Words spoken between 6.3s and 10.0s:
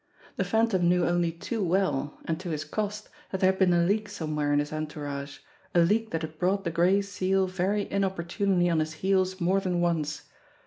brought the Gray Seal very inopportunely on his heels more than